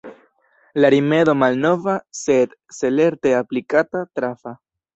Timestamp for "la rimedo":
0.83-1.35